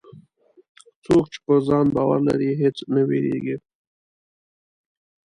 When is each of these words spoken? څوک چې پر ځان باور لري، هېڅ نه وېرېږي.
څوک 1.03 1.23
چې 1.33 1.39
پر 1.45 1.57
ځان 1.67 1.85
باور 1.95 2.19
لري، 2.29 2.49
هېڅ 2.61 2.77
نه 2.93 3.01
وېرېږي. 3.07 3.55